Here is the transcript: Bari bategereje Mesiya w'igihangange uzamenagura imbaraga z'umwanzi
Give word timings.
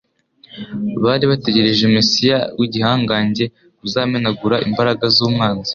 Bari 1.03 1.25
bategereje 1.31 1.83
Mesiya 1.97 2.37
w'igihangange 2.59 3.45
uzamenagura 3.85 4.55
imbaraga 4.67 5.05
z'umwanzi 5.15 5.69